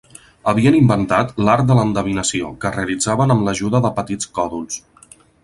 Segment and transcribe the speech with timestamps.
[0.51, 4.83] Havien inventat l'art de l'endevinació, que realitzaven amb l'ajuda de petits còdols.